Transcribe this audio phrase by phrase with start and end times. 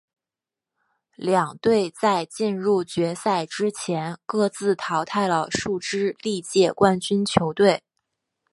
[1.15, 7.83] 两队在进入决赛之前各自淘汰了数支历届冠军球队。